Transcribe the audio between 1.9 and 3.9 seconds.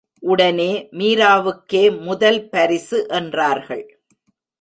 முதல் பரிசு என்றார்கள்.